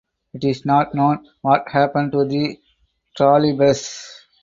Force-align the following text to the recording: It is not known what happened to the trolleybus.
It 0.33 0.43
is 0.45 0.65
not 0.65 0.95
known 0.95 1.27
what 1.43 1.69
happened 1.69 2.13
to 2.13 2.25
the 2.25 2.59
trolleybus. 3.15 4.03